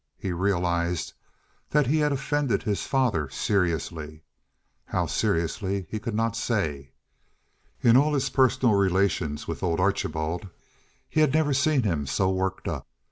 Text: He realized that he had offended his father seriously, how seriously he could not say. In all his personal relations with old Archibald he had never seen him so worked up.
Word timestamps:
He 0.17 0.31
realized 0.31 1.13
that 1.69 1.85
he 1.85 1.99
had 1.99 2.11
offended 2.11 2.63
his 2.63 2.87
father 2.87 3.29
seriously, 3.29 4.23
how 4.85 5.05
seriously 5.05 5.85
he 5.91 5.99
could 5.99 6.15
not 6.15 6.35
say. 6.35 6.89
In 7.83 7.95
all 7.95 8.15
his 8.15 8.31
personal 8.31 8.73
relations 8.73 9.47
with 9.47 9.61
old 9.61 9.79
Archibald 9.79 10.49
he 11.07 11.19
had 11.19 11.33
never 11.35 11.53
seen 11.53 11.83
him 11.83 12.07
so 12.07 12.31
worked 12.31 12.67
up. 12.67 12.87